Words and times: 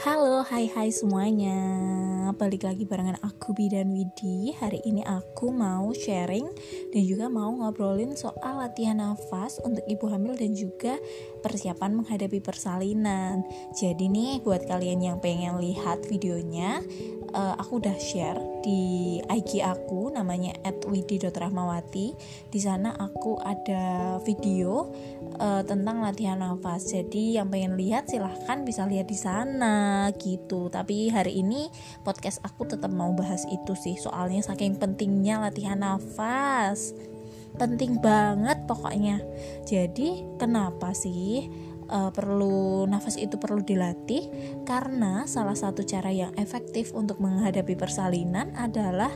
Halo, 0.00 0.40
hai 0.48 0.64
hai 0.72 0.88
semuanya. 0.88 1.60
Balik 2.32 2.64
lagi 2.64 2.88
barengan 2.88 3.20
aku 3.20 3.52
Bidan 3.52 3.92
Widi. 3.92 4.48
Hari 4.56 4.80
ini 4.88 5.04
aku 5.04 5.52
mau 5.52 5.92
sharing 5.92 6.48
dan 6.88 7.02
juga 7.04 7.28
mau 7.28 7.52
ngobrolin 7.52 8.16
soal 8.16 8.64
latihan 8.64 8.96
nafas 8.96 9.60
untuk 9.60 9.84
ibu 9.84 10.08
hamil 10.08 10.40
dan 10.40 10.56
juga 10.56 10.96
persiapan 11.44 12.00
menghadapi 12.00 12.40
persalinan. 12.40 13.44
Jadi 13.76 14.08
nih 14.08 14.40
buat 14.40 14.64
kalian 14.64 15.04
yang 15.04 15.18
pengen 15.20 15.60
lihat 15.60 16.08
videonya 16.08 16.80
uh, 17.34 17.54
aku 17.58 17.82
udah 17.82 17.96
share 17.96 18.38
di 18.60 19.18
IG 19.24 19.64
aku 19.64 20.12
namanya 20.12 20.54
@widi.rahmawati. 20.86 22.06
Di 22.50 22.60
sana 22.60 22.94
aku 22.94 23.40
ada 23.40 24.16
video 24.22 24.90
uh, 25.40 25.62
tentang 25.64 26.04
latihan 26.04 26.38
nafas. 26.42 26.90
Jadi 26.90 27.38
yang 27.38 27.48
pengen 27.48 27.78
lihat 27.78 28.10
silahkan 28.10 28.62
bisa 28.66 28.84
lihat 28.86 29.08
di 29.08 29.18
sana 29.18 30.08
gitu. 30.18 30.68
Tapi 30.68 31.08
hari 31.10 31.40
ini 31.40 31.70
podcast 32.04 32.42
aku 32.44 32.68
tetap 32.68 32.92
mau 32.92 33.10
bahas 33.16 33.46
itu 33.48 33.72
sih. 33.78 33.96
Soalnya 33.96 34.44
saking 34.44 34.76
pentingnya 34.76 35.40
latihan 35.40 35.80
nafas. 35.80 36.92
Penting 37.58 37.98
banget 37.98 38.62
pokoknya. 38.70 39.18
Jadi 39.66 40.22
kenapa 40.38 40.94
sih 40.94 41.50
uh, 41.90 42.10
perlu 42.14 42.86
nafas 42.86 43.18
itu 43.18 43.36
perlu 43.36 43.60
dilatih 43.60 44.30
karena 44.64 45.26
salah 45.26 45.58
satu 45.58 45.82
cara 45.82 46.08
yang 46.14 46.32
efektif 46.38 46.94
untuk 46.94 47.18
menghadapi 47.18 47.74
persalinan 47.74 48.54
adalah 48.54 49.10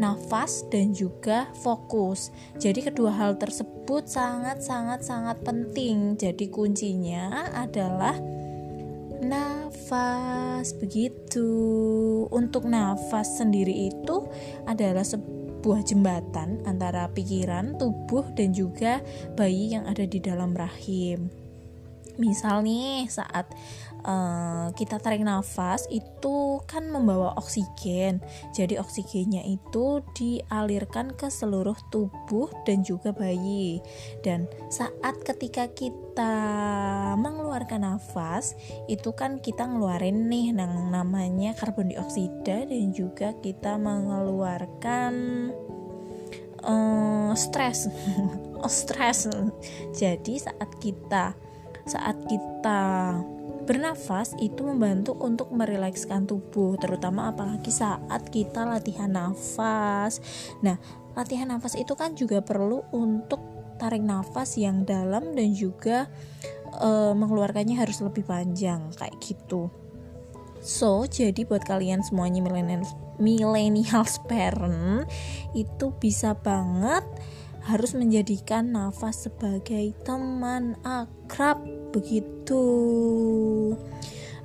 nafas 0.00 0.64
dan 0.72 0.96
juga 0.96 1.52
fokus. 1.60 2.32
Jadi 2.56 2.88
kedua 2.88 3.12
hal 3.12 3.36
tersebut 3.36 4.08
sangat 4.08 4.64
sangat 4.64 5.04
sangat 5.04 5.40
penting. 5.44 6.16
Jadi 6.16 6.48
kuncinya 6.48 7.52
adalah 7.52 8.16
nafas 9.20 10.72
begitu. 10.80 11.48
Untuk 12.32 12.64
nafas 12.64 13.36
sendiri 13.36 13.92
itu 13.92 14.24
adalah 14.64 15.04
sebuah 15.04 15.84
jembatan 15.84 16.64
antara 16.64 17.12
pikiran, 17.12 17.76
tubuh 17.76 18.24
dan 18.32 18.56
juga 18.56 19.04
bayi 19.36 19.76
yang 19.76 19.84
ada 19.84 20.08
di 20.08 20.16
dalam 20.16 20.56
rahim 20.56 21.39
misal 22.16 22.64
nih 22.64 23.06
saat 23.06 23.46
uh, 24.04 24.72
kita 24.72 24.96
tarik 25.00 25.24
nafas 25.24 25.84
itu 25.92 26.60
kan 26.64 26.88
membawa 26.88 27.36
oksigen. 27.36 28.20
Jadi 28.56 28.80
oksigennya 28.80 29.44
itu 29.44 30.00
dialirkan 30.16 31.12
ke 31.16 31.28
seluruh 31.28 31.76
tubuh 31.92 32.48
dan 32.64 32.80
juga 32.84 33.12
bayi. 33.12 33.80
Dan 34.24 34.48
saat 34.72 35.20
ketika 35.24 35.68
kita 35.72 36.34
mengeluarkan 37.16 37.84
nafas 37.84 38.56
itu 38.88 39.12
kan 39.12 39.40
kita 39.40 39.68
ngeluarin 39.68 40.28
nih 40.28 40.52
yang 40.54 40.92
namanya 40.92 41.52
karbon 41.56 41.92
dioksida 41.92 42.68
dan 42.68 42.92
juga 42.94 43.36
kita 43.40 43.76
mengeluarkan 43.76 45.12
uh, 46.64 47.32
stres. 47.36 47.88
Stres. 48.68 49.24
Jadi 49.96 50.36
saat 50.36 50.68
kita 50.84 51.32
saat 51.86 52.16
kita 52.28 52.82
bernafas 53.70 54.34
itu 54.42 54.66
membantu 54.66 55.14
untuk 55.20 55.54
merilekskan 55.54 56.26
tubuh 56.26 56.74
terutama 56.80 57.30
apalagi 57.30 57.70
saat 57.70 58.26
kita 58.34 58.66
latihan 58.66 59.14
nafas. 59.14 60.18
Nah 60.64 60.74
latihan 61.14 61.54
nafas 61.54 61.78
itu 61.78 61.94
kan 61.94 62.18
juga 62.18 62.42
perlu 62.42 62.82
untuk 62.90 63.38
tarik 63.78 64.02
nafas 64.02 64.58
yang 64.58 64.82
dalam 64.84 65.32
dan 65.38 65.54
juga 65.54 66.10
e, 66.76 67.14
mengeluarkannya 67.16 67.78
harus 67.78 68.02
lebih 68.02 68.26
panjang 68.26 68.92
kayak 68.98 69.16
gitu. 69.22 69.70
So 70.60 71.08
jadi 71.08 71.46
buat 71.48 71.64
kalian 71.64 72.04
semuanya 72.04 72.44
milenial 72.44 72.84
millennial 73.20 74.04
parent 74.28 75.08
itu 75.56 75.94
bisa 75.96 76.36
banget 76.36 77.06
harus 77.64 77.92
menjadikan 77.92 78.72
nafas 78.72 79.28
sebagai 79.28 79.92
teman 80.06 80.76
akrab 80.86 81.60
begitu. 81.92 82.64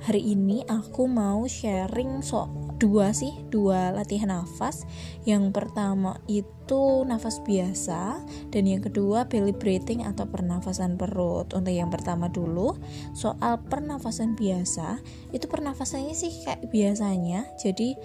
Hari 0.06 0.22
ini 0.22 0.62
aku 0.68 1.10
mau 1.10 1.48
sharing 1.48 2.22
so 2.22 2.65
dua 2.76 3.12
sih 3.16 3.32
dua 3.48 3.92
latihan 3.92 4.32
nafas. 4.32 4.84
Yang 5.24 5.50
pertama 5.52 6.20
itu 6.28 7.06
nafas 7.06 7.40
biasa 7.42 8.20
dan 8.52 8.62
yang 8.66 8.82
kedua 8.84 9.26
belly 9.26 9.54
breathing 9.54 10.04
atau 10.04 10.28
pernafasan 10.28 11.00
perut. 11.00 11.50
Untuk 11.56 11.72
yang 11.72 11.88
pertama 11.88 12.28
dulu 12.28 12.76
soal 13.16 13.60
pernafasan 13.66 14.36
biasa 14.36 15.00
itu 15.32 15.46
pernafasannya 15.48 16.14
sih 16.14 16.32
kayak 16.44 16.68
biasanya. 16.68 17.48
Jadi 17.58 17.96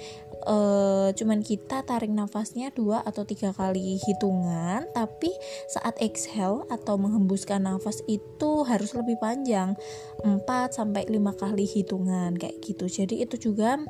uh, 0.48 1.10
cuman 1.14 1.46
kita 1.46 1.86
tarik 1.86 2.10
nafasnya 2.10 2.74
dua 2.74 3.04
atau 3.06 3.26
tiga 3.28 3.54
kali 3.54 4.00
hitungan 4.02 4.86
tapi 4.94 5.30
saat 5.70 5.98
exhale 6.02 6.66
atau 6.70 6.98
menghembuskan 6.98 7.66
nafas 7.66 8.02
itu 8.10 8.66
harus 8.66 8.94
lebih 8.98 9.18
panjang 9.22 9.78
4 10.22 10.46
sampai 10.70 11.10
5 11.10 11.18
kali 11.42 11.66
hitungan 11.66 12.38
kayak 12.38 12.62
gitu. 12.62 12.86
Jadi 12.86 13.26
itu 13.26 13.52
juga 13.52 13.82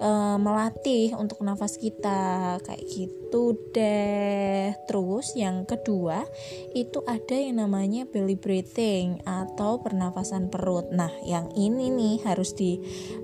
uh, 0.00 0.36
melatih 0.40 1.16
untuk 1.16 1.40
nafas 1.44 1.76
kita 1.80 2.56
kayak 2.64 2.84
gitu 2.88 3.56
deh 3.72 4.72
terus 4.88 5.36
yang 5.36 5.64
kedua 5.68 6.24
itu 6.72 7.04
ada 7.04 7.36
yang 7.36 7.60
namanya 7.64 8.08
belly 8.08 8.36
breathing 8.36 9.20
atau 9.24 9.80
pernafasan 9.80 10.48
perut 10.48 10.88
nah 10.92 11.10
yang 11.24 11.48
ini 11.56 11.92
nih 11.92 12.16
harus 12.24 12.52
di 12.56 12.80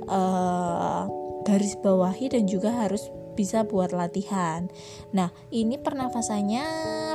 uh, 0.08 1.08
garis 1.42 1.74
bawahi 1.80 2.32
dan 2.32 2.46
juga 2.46 2.70
harus 2.70 3.10
bisa 3.32 3.64
buat 3.64 3.96
latihan. 3.96 4.68
Nah, 5.16 5.32
ini 5.48 5.80
pernafasannya 5.80 6.64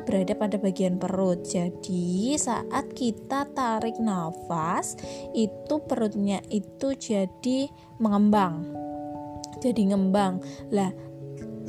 berada 0.03 0.33
pada 0.33 0.57
bagian 0.57 0.97
perut. 0.97 1.45
Jadi, 1.45 2.33
saat 2.41 2.91
kita 2.97 3.45
tarik 3.53 4.01
nafas, 4.01 4.97
itu 5.37 5.77
perutnya 5.85 6.41
itu 6.49 6.97
jadi 6.97 7.69
mengembang. 8.01 8.86
Jadi 9.67 9.91
ngembang. 9.91 10.39
Lah, 10.71 10.91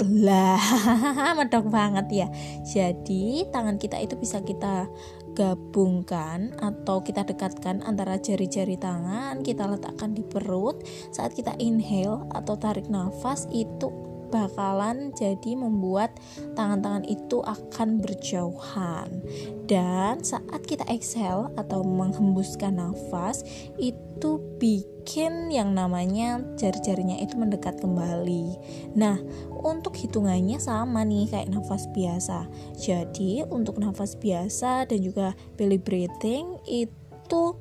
lah 0.07 0.63
medok 1.39 1.67
banget 1.75 2.07
ya 2.25 2.29
jadi 2.63 3.51
tangan 3.51 3.83
kita 3.83 3.99
itu 3.99 4.15
bisa 4.15 4.39
kita 4.47 4.87
gabungkan 5.35 6.55
atau 6.59 7.03
kita 7.03 7.27
dekatkan 7.27 7.83
antara 7.83 8.19
jari-jari 8.19 8.79
tangan 8.79 9.43
kita 9.43 9.67
letakkan 9.67 10.15
di 10.15 10.23
perut 10.23 10.83
saat 11.11 11.35
kita 11.35 11.55
inhale 11.59 12.27
atau 12.35 12.55
tarik 12.55 12.87
nafas 12.87 13.47
itu 13.51 13.91
bakalan 14.29 15.11
jadi 15.17 15.57
membuat 15.59 16.17
tangan-tangan 16.55 17.05
itu 17.09 17.41
akan 17.45 18.01
berjauhan 18.01 19.21
dan 19.69 20.21
saat 20.25 20.65
kita 20.65 20.85
exhale 20.89 21.53
atau 21.61 21.85
menghembuskan 21.85 22.81
nafas 22.81 23.45
itu 23.77 24.41
bikin 24.61 25.49
yang 25.53 25.73
namanya 25.73 26.41
jari-jarinya 26.57 27.21
itu 27.21 27.37
mendekat 27.37 27.81
kembali 27.81 28.57
nah 28.97 29.17
untuk 29.63 29.99
hitungannya 29.99 30.63
sama 30.63 31.03
nih 31.03 31.27
kayak 31.31 31.51
nafas 31.51 31.91
biasa. 31.91 32.47
Jadi 32.79 33.43
untuk 33.51 33.83
nafas 33.83 34.15
biasa 34.15 34.87
dan 34.87 34.99
juga 35.03 35.35
belly 35.59 35.79
breathing 35.79 36.59
itu 36.67 37.59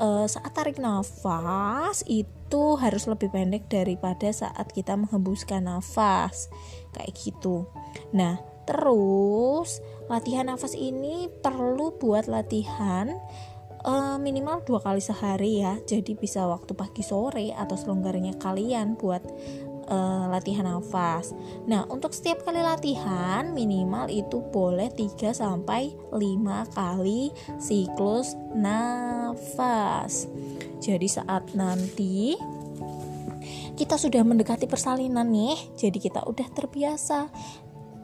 uh, 0.00 0.26
saat 0.26 0.54
tarik 0.54 0.78
nafas 0.80 2.02
itu 2.06 2.78
harus 2.80 3.04
lebih 3.06 3.28
pendek 3.28 3.68
daripada 3.68 4.30
saat 4.32 4.70
kita 4.72 4.96
menghembuskan 4.96 5.66
nafas 5.68 6.48
kayak 6.96 7.12
gitu. 7.14 7.68
Nah 8.14 8.40
terus 8.64 9.80
latihan 10.12 10.48
nafas 10.48 10.76
ini 10.76 11.28
perlu 11.40 11.96
buat 11.96 12.28
latihan 12.28 13.16
uh, 13.84 14.16
minimal 14.20 14.60
dua 14.64 14.80
kali 14.84 15.00
sehari 15.00 15.64
ya 15.64 15.80
jadi 15.88 16.12
bisa 16.12 16.44
waktu 16.44 16.76
pagi 16.76 17.00
sore 17.00 17.52
atau 17.56 17.76
selonggarnya 17.76 18.36
kalian 18.36 19.00
buat 19.00 19.24
uh, 19.88 20.30
latihan 20.30 20.68
nafas. 20.68 21.32
Nah, 21.66 21.88
untuk 21.88 22.12
setiap 22.14 22.44
kali 22.44 22.60
latihan 22.60 23.50
minimal 23.50 24.06
itu 24.12 24.44
boleh 24.52 24.92
3 24.92 25.34
sampai 25.34 25.92
5 26.12 26.76
kali 26.76 27.32
siklus 27.58 28.36
nafas. 28.54 30.28
Jadi 30.78 31.08
saat 31.10 31.52
nanti 31.58 32.38
kita 33.78 33.94
sudah 33.94 34.26
mendekati 34.26 34.66
persalinan 34.66 35.30
nih, 35.30 35.54
jadi 35.78 35.98
kita 36.02 36.26
udah 36.26 36.50
terbiasa 36.50 37.30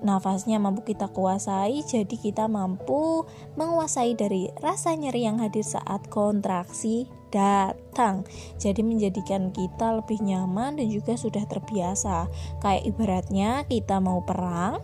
nafasnya 0.04 0.60
mampu 0.60 0.84
kita 0.84 1.08
kuasai, 1.10 1.80
jadi 1.88 2.14
kita 2.14 2.44
mampu 2.46 3.24
menguasai 3.56 4.12
dari 4.14 4.52
rasa 4.60 4.92
nyeri 4.94 5.24
yang 5.24 5.40
hadir 5.40 5.64
saat 5.64 6.06
kontraksi 6.12 7.08
datang. 7.32 8.22
Jadi 8.60 8.84
menjadikan 8.84 9.50
kita 9.50 9.98
lebih 9.98 10.22
nyaman 10.22 10.78
dan 10.78 10.86
juga 10.86 11.18
sudah 11.18 11.42
terbiasa. 11.48 12.30
Kayak 12.62 12.86
ibaratnya 12.86 13.66
kita 13.66 13.98
mau 13.98 14.22
perang, 14.22 14.78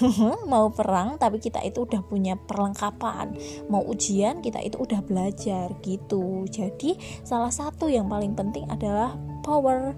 mau 0.52 0.70
perang 0.74 1.16
tapi 1.20 1.38
kita 1.38 1.62
itu 1.62 1.86
udah 1.86 2.02
punya 2.02 2.34
perlengkapan 2.34 3.34
mau 3.70 3.82
ujian 3.86 4.42
kita 4.42 4.58
itu 4.62 4.80
udah 4.80 5.00
belajar 5.06 5.70
gitu 5.86 6.46
jadi 6.50 6.98
salah 7.22 7.52
satu 7.52 7.86
yang 7.86 8.10
paling 8.10 8.34
penting 8.34 8.66
adalah 8.70 9.14
power 9.46 9.94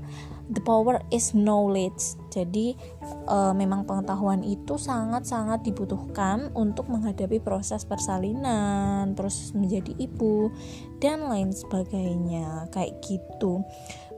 the 0.53 0.61
power 0.63 1.01
is 1.09 1.33
knowledge 1.33 2.19
jadi 2.37 2.77
e, 3.25 3.37
memang 3.57 3.89
pengetahuan 3.89 4.45
itu 4.45 4.77
sangat-sangat 4.77 5.65
dibutuhkan 5.65 6.53
untuk 6.53 6.93
menghadapi 6.93 7.41
proses 7.41 7.89
persalinan 7.89 9.17
proses 9.17 9.57
menjadi 9.57 9.97
ibu 9.97 10.53
dan 11.01 11.25
lain 11.25 11.57
sebagainya 11.57 12.69
kayak 12.69 13.01
gitu 13.01 13.65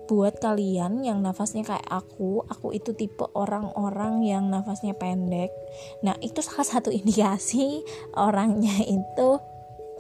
buat 0.08 0.40
kalian 0.40 1.04
yang 1.04 1.20
nafasnya 1.20 1.68
kayak 1.68 1.84
aku, 1.84 2.40
aku 2.48 2.72
itu 2.72 2.96
tipe 2.96 3.28
orang-orang 3.36 4.24
yang 4.24 4.48
nafasnya 4.48 4.96
pendek. 4.96 5.52
Nah, 6.00 6.16
itu 6.24 6.40
salah 6.40 6.64
satu 6.64 6.88
indikasi 6.88 7.84
orangnya 8.16 8.72
itu 8.88 9.36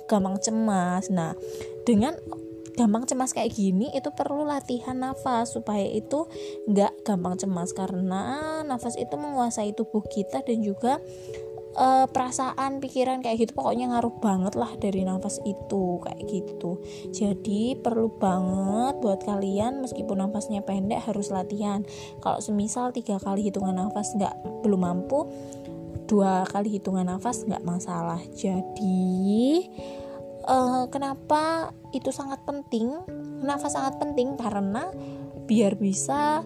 gampang 0.08 0.40
cemas. 0.40 1.12
Nah, 1.12 1.36
dengan 1.84 2.16
gampang 2.78 3.02
cemas 3.10 3.34
kayak 3.34 3.58
gini 3.58 3.90
itu 3.90 4.14
perlu 4.14 4.46
latihan 4.46 4.94
nafas 4.94 5.58
supaya 5.58 5.82
itu 5.82 6.30
nggak 6.70 7.02
gampang 7.02 7.34
cemas. 7.34 7.74
Karena 7.74 8.62
nafas 8.62 8.94
itu 8.94 9.18
menguasai 9.18 9.74
tubuh 9.74 10.06
kita 10.06 10.46
dan 10.46 10.62
juga 10.62 11.02
uh, 11.74 12.06
perasaan 12.06 12.78
pikiran 12.78 13.18
kayak 13.18 13.42
gitu 13.42 13.52
pokoknya 13.58 13.90
ngaruh 13.90 14.14
banget 14.22 14.54
lah 14.54 14.70
dari 14.78 15.02
nafas 15.02 15.42
itu 15.42 15.98
kayak 16.06 16.22
gitu. 16.30 16.78
Jadi 17.10 17.74
perlu 17.78 18.14
banget 18.14 19.02
buat 19.02 19.26
kalian 19.26 19.82
meskipun 19.82 20.22
nafasnya 20.22 20.62
pendek 20.62 21.02
harus 21.02 21.34
latihan. 21.34 21.82
Kalau 22.22 22.38
semisal 22.38 22.94
tiga 22.94 23.18
kali 23.18 23.50
hitungan 23.50 23.74
nafas 23.74 24.14
nggak 24.14 24.62
belum 24.62 24.86
mampu 24.86 25.26
dua 26.08 26.48
kali 26.48 26.80
hitungan 26.80 27.04
nafas 27.04 27.44
nggak 27.44 27.66
masalah. 27.66 28.22
Jadi 28.32 29.66
uh, 30.48 30.84
kenapa 30.88 31.70
itu 31.92 32.08
sangat 32.10 32.42
penting? 32.48 32.90
Nafas 33.44 33.76
sangat 33.76 34.00
penting? 34.00 34.34
Karena 34.40 34.88
biar 35.44 35.76
bisa 35.76 36.42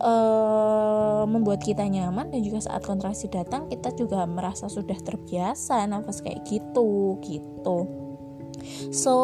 uh, 0.00 1.24
membuat 1.26 1.64
kita 1.64 1.84
nyaman 1.84 2.30
dan 2.30 2.40
juga 2.44 2.64
saat 2.64 2.84
kontraksi 2.84 3.26
datang 3.28 3.66
kita 3.68 3.92
juga 3.96 4.24
merasa 4.24 4.70
sudah 4.70 4.96
terbiasa 5.00 5.84
nafas 5.88 6.22
kayak 6.22 6.44
gitu 6.46 7.18
gitu. 7.24 7.78
So 8.90 9.14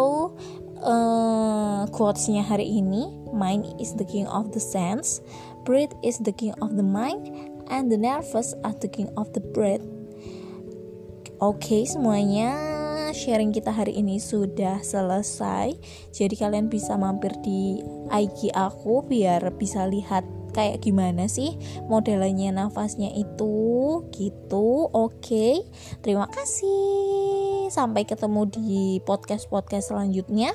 uh, 0.85 1.89
quotesnya 1.91 2.45
hari 2.45 2.69
ini 2.69 3.09
mind 3.33 3.67
is 3.81 3.97
the 3.97 4.07
king 4.07 4.29
of 4.29 4.53
the 4.53 4.63
sense 4.63 5.25
breath 5.65 5.97
is 6.05 6.21
the 6.23 6.31
king 6.35 6.55
of 6.61 6.77
the 6.77 6.87
mind 6.87 7.33
and 7.73 7.89
the 7.89 7.99
nervous 7.99 8.53
are 8.63 8.77
the 8.79 8.91
king 8.91 9.09
of 9.17 9.33
the 9.33 9.41
breath. 9.41 9.83
Oke 11.43 11.61
okay, 11.67 11.83
semuanya 11.85 12.74
sharing 13.15 13.55
kita 13.55 13.71
hari 13.71 13.95
ini 13.95 14.19
sudah 14.19 14.83
selesai. 14.83 15.73
Jadi 16.11 16.35
kalian 16.35 16.67
bisa 16.67 16.99
mampir 16.99 17.31
di 17.47 17.79
IG 18.11 18.51
aku 18.53 19.07
biar 19.07 19.55
bisa 19.55 19.87
lihat 19.87 20.27
kayak 20.55 20.87
gimana 20.87 21.27
sih 21.31 21.55
modelnya 21.87 22.51
nafasnya 22.51 23.15
itu. 23.15 24.03
Gitu. 24.11 24.91
Oke. 24.91 25.15
Okay. 25.23 25.55
terima 26.03 26.27
kasih. 26.29 27.71
Sampai 27.71 28.05
ketemu 28.05 28.51
di 28.51 28.83
podcast 29.07 29.47
podcast 29.49 29.95
selanjutnya. 29.95 30.53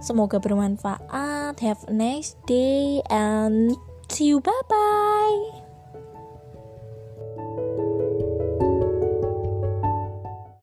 Semoga 0.00 0.40
bermanfaat. 0.40 1.58
Have 1.60 1.82
a 1.90 1.94
nice 1.94 2.38
day 2.46 3.02
and 3.10 3.74
see 4.08 4.30
you. 4.32 4.38
Bye 4.40 4.64
bye 4.70 5.59